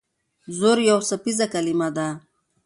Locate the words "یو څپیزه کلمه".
0.89-1.89